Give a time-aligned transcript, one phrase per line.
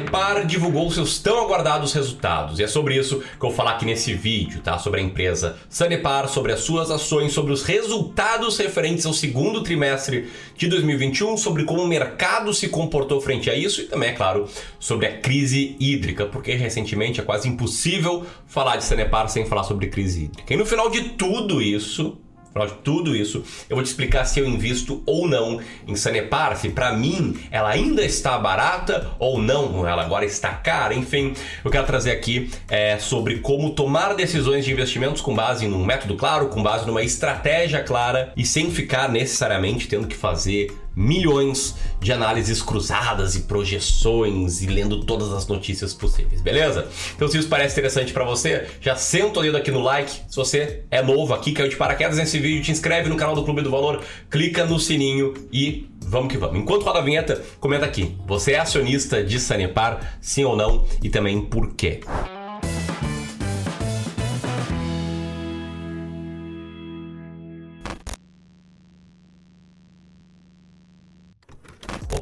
[0.00, 3.84] Sanepar divulgou seus tão aguardados resultados e é sobre isso que eu vou falar aqui
[3.84, 4.78] nesse vídeo, tá?
[4.78, 10.30] Sobre a empresa Sanepar, sobre as suas ações, sobre os resultados referentes ao segundo trimestre
[10.56, 14.48] de 2021, sobre como o mercado se comportou frente a isso e também, é claro,
[14.78, 19.88] sobre a crise hídrica, porque recentemente é quase impossível falar de Sanepar sem falar sobre
[19.88, 20.54] crise hídrica.
[20.54, 22.16] E no final de tudo isso,
[22.50, 26.56] Afinal de tudo isso, eu vou te explicar se eu invisto ou não em Sanepar,
[26.56, 31.32] se para mim ela ainda está barata ou não, ela agora está cara, enfim.
[31.64, 36.16] Eu quero trazer aqui é, sobre como tomar decisões de investimentos com base num método
[36.16, 42.12] claro, com base numa estratégia clara e sem ficar necessariamente tendo que fazer milhões de
[42.12, 46.88] análises cruzadas e projeções e lendo todas as notícias possíveis, beleza?
[47.16, 50.12] Então se isso parece interessante para você, já senta o dedo aqui no like.
[50.28, 53.42] Se você é novo aqui, caiu de paraquedas nesse vídeo, te inscreve no canal do
[53.44, 56.58] Clube do Valor, clica no sininho e vamos que vamos.
[56.58, 58.16] Enquanto roda a vinheta, comenta aqui.
[58.26, 60.84] Você é acionista de Sanepar, sim ou não?
[61.02, 62.00] E também por quê?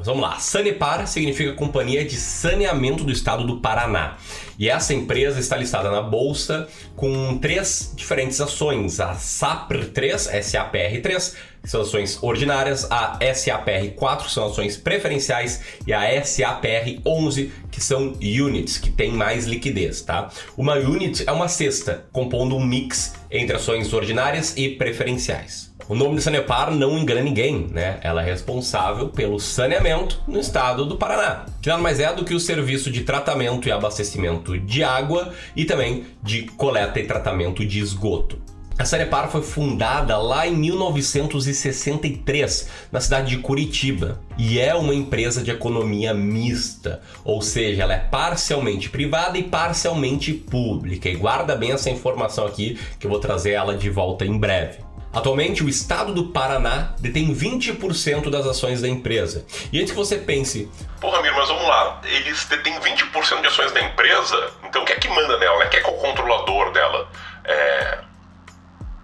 [0.09, 0.39] Vamos lá.
[0.39, 4.17] Sanepar significa Companhia de Saneamento do Estado do Paraná.
[4.57, 11.35] E essa empresa está listada na bolsa com três diferentes ações: a SAPR3, SAPR3, que
[11.63, 18.77] são ações ordinárias, a SAPR4, que são ações preferenciais, e a SAPR11, que são units,
[18.77, 20.29] que tem mais liquidez, tá?
[20.57, 25.69] Uma unit é uma cesta, compondo um mix entre ações ordinárias e preferenciais.
[25.87, 27.99] O nome de Sanepar não engana ninguém, né?
[28.03, 32.35] Ela é responsável pelo saneamento no estado do Paraná, que nada mais é do que
[32.35, 37.79] o serviço de tratamento e abastecimento de água e também de coleta e tratamento de
[37.79, 38.39] esgoto.
[38.79, 45.43] A Sanepar foi fundada lá em 1963, na cidade de Curitiba, e é uma empresa
[45.43, 51.09] de economia mista, ou seja, ela é parcialmente privada e parcialmente pública.
[51.09, 54.77] E guarda bem essa informação aqui, que eu vou trazer ela de volta em breve.
[55.11, 59.45] Atualmente, o estado do Paraná detém 20% das ações da empresa.
[59.73, 63.73] E antes que você pense, porra, Mir, mas vamos lá, eles detêm 20% de ações
[63.73, 65.65] da empresa, então quem é que manda nela?
[65.65, 67.09] Quem é que é o controlador dela?
[67.43, 68.07] É...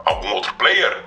[0.06, 1.06] Algum outro player?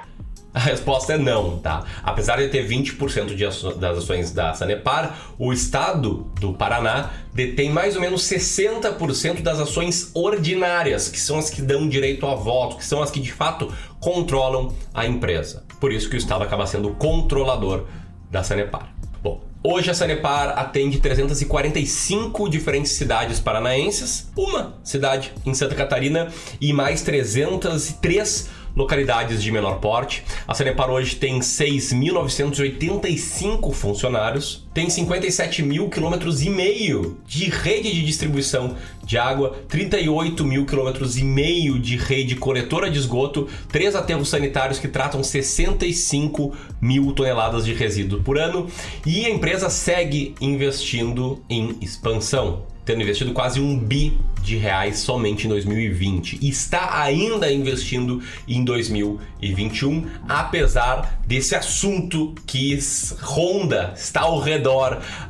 [0.53, 1.85] A resposta é não, tá?
[2.03, 7.71] Apesar de ter 20% de aço das ações da Sanepar, o estado do Paraná detém
[7.71, 12.79] mais ou menos 60% das ações ordinárias, que são as que dão direito a voto,
[12.79, 15.65] que são as que de fato controlam a empresa.
[15.79, 17.85] Por isso que o estado acaba sendo o controlador
[18.29, 18.93] da Sanepar.
[19.23, 26.29] Bom, Hoje a Sanepar atende 345 diferentes cidades paranaenses, uma cidade em Santa Catarina
[26.61, 30.23] e mais 303 localidades de menor porte.
[30.47, 38.06] A Sanepar hoje tem 6.985 funcionários, tem 57 mil quilômetros e meio de rede de
[38.06, 44.28] distribuição de água, 38 mil quilômetros e meio de rede coletora de esgoto, três aterros
[44.28, 48.69] sanitários que tratam 65 mil toneladas de resíduo por ano
[49.05, 55.47] e a empresa segue investindo em expansão tendo investido quase um bi de reais somente
[55.47, 62.78] em 2020 e está ainda investindo em 2021, apesar desse assunto que
[63.21, 64.68] ronda, está ao redor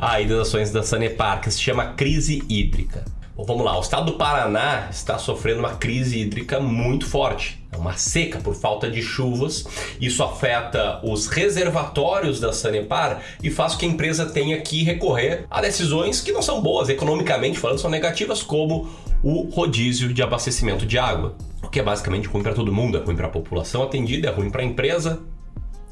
[0.00, 3.04] aí das ações da Sanepar, que se chama crise hídrica.
[3.38, 7.64] Bom, vamos lá, o estado do Paraná está sofrendo uma crise hídrica muito forte.
[7.70, 9.64] É uma seca por falta de chuvas.
[10.00, 15.46] Isso afeta os reservatórios da Sanepar e faz com que a empresa tenha que recorrer
[15.48, 18.88] a decisões que não são boas, economicamente falando, são negativas, como
[19.22, 21.36] o rodízio de abastecimento de água.
[21.62, 24.32] O que é basicamente ruim para todo mundo, é ruim para a população atendida, é
[24.32, 25.20] ruim para a empresa,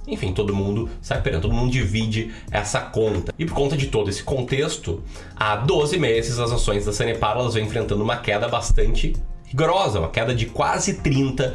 [0.06, 3.34] enfim, todo mundo sai perdendo, todo mundo divide essa conta.
[3.38, 5.02] E por conta de todo esse contexto,
[5.34, 9.14] há 12 meses as ações da Sanepar elas vêm enfrentando uma queda bastante
[9.44, 11.54] rigorosa, uma queda de quase 30%,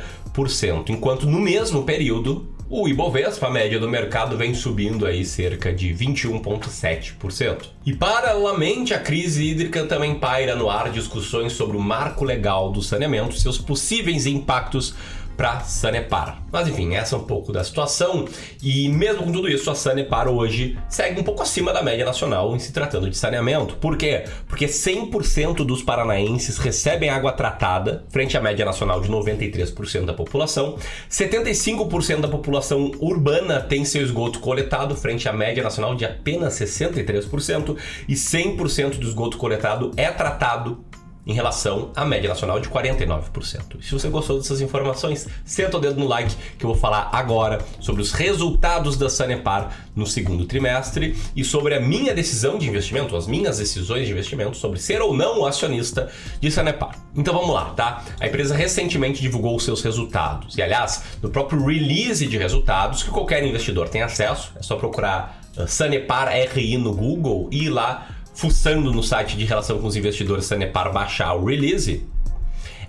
[0.89, 5.93] enquanto no mesmo período o Ibovespa, a média do mercado, vem subindo aí cerca de
[5.93, 7.65] 21,7%.
[7.85, 12.81] E paralelamente, a crise hídrica também paira no ar discussões sobre o marco legal do
[12.81, 14.95] saneamento, seus possíveis impactos
[15.37, 16.41] para Sanepar.
[16.51, 18.25] Mas enfim, essa é um pouco da situação
[18.61, 22.55] e mesmo com tudo isso, a Sanepar hoje segue um pouco acima da média nacional
[22.55, 23.75] em se tratando de saneamento.
[23.75, 24.25] Por quê?
[24.47, 30.77] Porque 100% dos paranaenses recebem água tratada, frente à média nacional de 93% da população.
[31.09, 37.77] 75% da população urbana tem seu esgoto coletado, frente à média nacional de apenas 63%,
[38.07, 40.83] e 100% do esgoto coletado é tratado
[41.25, 43.81] em relação à média nacional de 49%.
[43.81, 47.59] Se você gostou dessas informações, senta o dedo no like que eu vou falar agora
[47.79, 53.15] sobre os resultados da Sanepar no segundo trimestre e sobre a minha decisão de investimento,
[53.15, 56.09] as minhas decisões de investimento sobre ser ou não acionista
[56.39, 56.97] de Sanepar.
[57.15, 58.03] Então vamos lá, tá?
[58.19, 63.09] A empresa recentemente divulgou os seus resultados e, aliás, no próprio release de resultados que
[63.09, 68.07] qualquer investidor tem acesso, é só procurar uh, Sanepar RI no Google e ir lá
[68.33, 72.05] fuçando no site de relação com os investidores Sanepar baixar o release,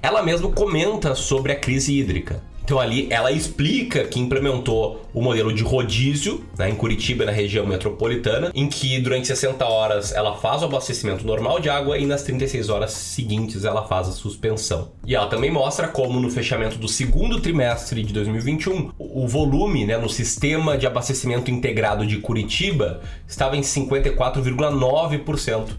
[0.03, 2.43] ela mesma comenta sobre a crise hídrica.
[2.65, 7.67] Então ali ela explica que implementou o modelo de rodízio né, em Curitiba, na região
[7.67, 12.23] metropolitana, em que durante 60 horas ela faz o abastecimento normal de água e nas
[12.23, 14.93] 36 horas seguintes ela faz a suspensão.
[15.07, 19.99] E ela também mostra como no fechamento do segundo trimestre de 2021, o volume né,
[19.99, 25.71] no sistema de abastecimento integrado de Curitiba estava em 54,9%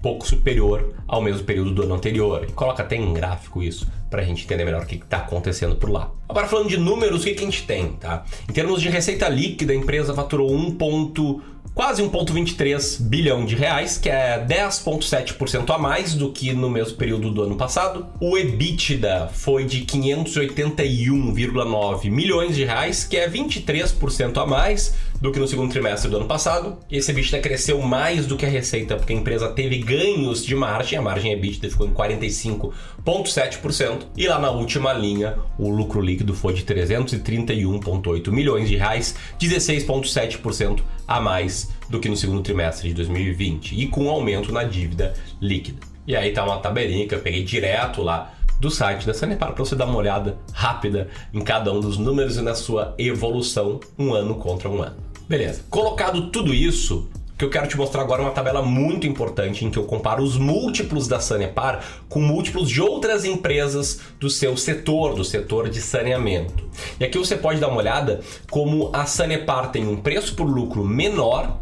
[0.00, 2.44] pouco superior ao mesmo período do ano anterior.
[2.48, 5.76] E coloca até em gráfico isso para a gente entender melhor o que está acontecendo
[5.76, 6.10] por lá.
[6.28, 8.24] Agora falando de números, o que, que a gente tem, tá?
[8.48, 11.40] Em termos de receita líquida, a empresa faturou 1 ponto
[11.74, 17.30] quase 1,23 bilhão de reais, que é 10,7% a mais do que no mesmo período
[17.30, 18.08] do ano passado.
[18.20, 25.38] O EBITDA foi de 581,9 milhões de reais, que é 23% a mais do que
[25.38, 26.78] no segundo trimestre do ano passado.
[26.90, 30.98] Esse EBITDA cresceu mais do que a receita, porque a empresa teve ganhos de margem,
[30.98, 34.06] a margem EBITDA ficou em 45,7%.
[34.16, 40.80] E lá na última linha, o lucro líquido foi de 331,8 milhões de reais, 16,7%
[41.06, 45.14] a mais do que no segundo trimestre de 2020 e com um aumento na dívida
[45.40, 45.80] líquida.
[46.06, 49.64] E aí tá uma tabelinha que eu peguei direto lá do site da Sanepar para
[49.64, 54.12] você dar uma olhada rápida em cada um dos números e na sua evolução um
[54.12, 55.09] ano contra um ano.
[55.30, 55.62] Beleza.
[55.70, 59.78] Colocado tudo isso, que eu quero te mostrar agora uma tabela muito importante em que
[59.78, 65.24] eu comparo os múltiplos da Sanepar com múltiplos de outras empresas do seu setor, do
[65.24, 66.68] setor de saneamento.
[66.98, 70.84] E aqui você pode dar uma olhada como a Sanepar tem um preço por lucro
[70.84, 71.60] menor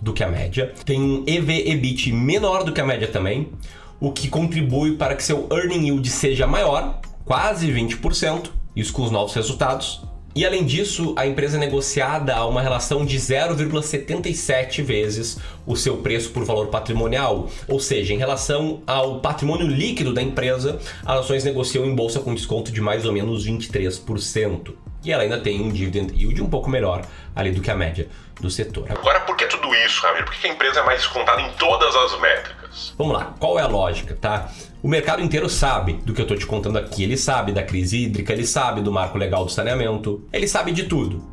[0.00, 3.48] do que a média, tem um EV/EBIT menor do que a média também,
[3.98, 9.10] o que contribui para que seu earning yield seja maior, quase 20%, isso com os
[9.10, 10.06] novos resultados.
[10.38, 15.36] E além disso, a empresa é negociada a uma relação de 0,77 vezes
[15.66, 20.78] o seu preço por valor patrimonial, ou seja, em relação ao patrimônio líquido da empresa,
[21.04, 24.74] as ações negociam em bolsa com desconto de mais ou menos 23%.
[25.02, 28.08] E ela ainda tem um dividend yield um pouco melhor ali do que a média
[28.40, 28.86] do setor.
[28.92, 30.26] Agora, por que tudo isso, Ramiro?
[30.26, 32.94] Por que a empresa é mais descontada em todas as métricas?
[32.96, 34.48] Vamos lá, qual é a lógica, tá?
[34.80, 37.02] O mercado inteiro sabe do que eu estou te contando aqui.
[37.02, 40.84] Ele sabe da crise hídrica, ele sabe do marco legal do saneamento, ele sabe de
[40.84, 41.24] tudo.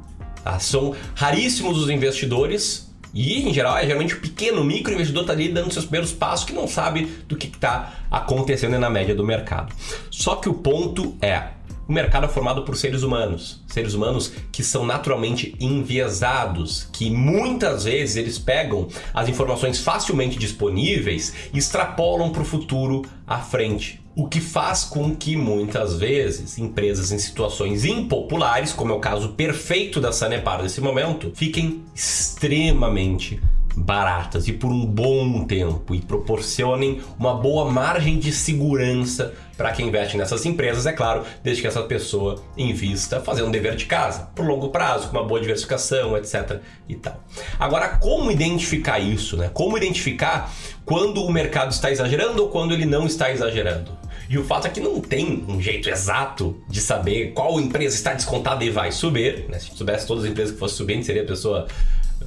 [0.43, 0.57] Tá?
[0.57, 5.49] São raríssimos os investidores e, em geral, é geralmente o pequeno micro investidor está ali
[5.49, 9.73] dando seus primeiros passos que não sabe do que está acontecendo na média do mercado.
[10.09, 11.49] Só que o ponto é,
[11.87, 17.83] o mercado é formado por seres humanos, seres humanos que são naturalmente enviesados, que muitas
[17.83, 24.01] vezes eles pegam as informações facilmente disponíveis e extrapolam para o futuro à frente.
[24.15, 29.29] O que faz com que muitas vezes empresas em situações impopulares, como é o caso
[29.33, 33.41] perfeito da Sanepar nesse momento, fiquem extremamente
[33.75, 39.87] baratas e por um bom tempo e proporcionem uma boa margem de segurança para quem
[39.87, 44.29] investe nessas empresas, é claro, desde que essa pessoa invista fazendo um dever de casa,
[44.35, 46.59] por longo prazo, com uma boa diversificação, etc.
[46.89, 47.23] e tal.
[47.57, 49.49] Agora, como identificar isso, né?
[49.53, 50.53] Como identificar
[50.83, 53.91] quando o mercado está exagerando ou quando ele não está exagerando?
[54.27, 58.13] E o fato é que não tem um jeito exato de saber qual empresa está
[58.13, 59.45] descontada e vai subir.
[59.47, 59.59] Né?
[59.59, 61.67] Se soubesse todas as empresas que fossem subindo, seria a pessoa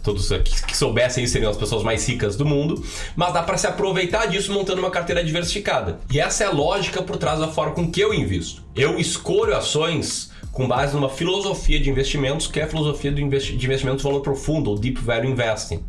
[0.03, 2.83] todos que, que soubessem seriam as pessoas mais ricas do mundo,
[3.17, 5.99] mas dá para se aproveitar disso montando uma carteira diversificada.
[6.11, 8.63] E essa é a lógica por trás da forma com que eu invisto.
[8.75, 13.99] Eu escolho ações com base numa filosofia de investimentos, que é a filosofia de investimentos
[13.99, 15.85] de valor profundo, ou Deep Value Investing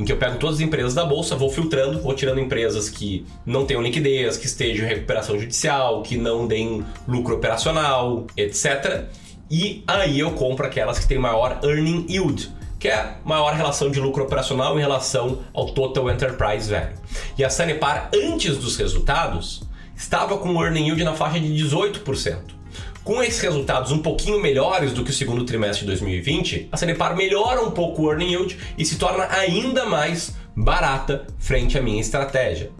[0.00, 3.26] em que eu pego todas as empresas da bolsa, vou filtrando, vou tirando empresas que
[3.44, 9.04] não tenham liquidez, que estejam em recuperação judicial, que não deem lucro operacional, etc.
[9.50, 12.50] E aí eu compro aquelas que têm maior earning yield,
[12.80, 16.96] que é maior relação de lucro operacional em relação ao total enterprise value.
[17.36, 19.62] E a Sanepar, antes dos resultados,
[19.94, 22.38] estava com um earning yield na faixa de 18%.
[23.04, 27.14] Com esses resultados um pouquinho melhores do que o segundo trimestre de 2020, a Sanepar
[27.14, 32.00] melhora um pouco o earning yield e se torna ainda mais barata frente à minha
[32.00, 32.70] estratégia.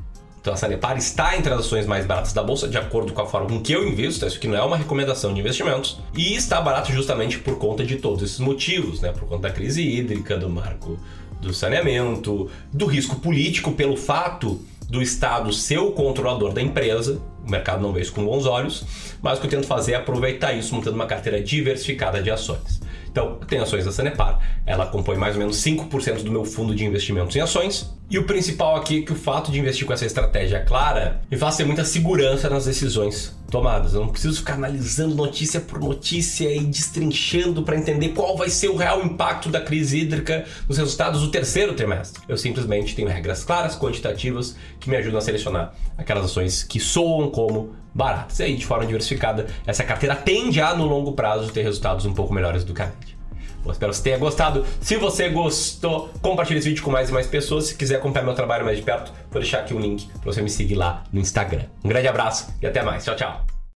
[0.41, 3.27] Então a Sanepar está entre as ações mais baratas da bolsa, de acordo com a
[3.27, 6.61] forma com que eu invisto, isso aqui não é uma recomendação de investimentos, e está
[6.61, 9.13] barato justamente por conta de todos esses motivos, né?
[9.13, 10.99] Por conta da crise hídrica, do marco
[11.41, 17.51] do saneamento, do risco político pelo fato do Estado ser o controlador da empresa, o
[17.51, 18.85] mercado não vê isso com bons olhos,
[19.23, 22.81] mas o que eu tento fazer é aproveitar isso montando uma carteira diversificada de ações.
[23.11, 26.85] Então, tenho ações da Sanepar, ela compõe mais ou menos 5% do meu fundo de
[26.85, 27.93] investimentos em ações.
[28.09, 31.37] E o principal aqui é que o fato de investir com essa estratégia clara me
[31.37, 33.93] faz ter muita segurança nas decisões tomadas.
[33.93, 38.69] Eu não preciso ficar analisando notícia por notícia e destrinchando para entender qual vai ser
[38.69, 42.23] o real impacto da crise hídrica nos resultados do terceiro trimestre.
[42.29, 47.31] Eu simplesmente tenho regras claras, quantitativas, que me ajudam a selecionar aquelas ações que soam
[47.31, 48.39] como baratas.
[48.39, 52.15] E aí, de forma diversificada, essa carteira tende a, no longo prazo, ter resultados um
[52.15, 53.20] pouco melhores do que a média.
[53.69, 54.65] Espero que você tenha gostado.
[54.81, 57.67] Se você gostou, compartilhe esse vídeo com mais e mais pessoas.
[57.67, 60.33] Se quiser acompanhar meu trabalho mais de perto, vou deixar aqui o um link para
[60.33, 61.65] você me seguir lá no Instagram.
[61.85, 63.05] Um grande abraço e até mais.
[63.05, 63.50] Tchau, tchau.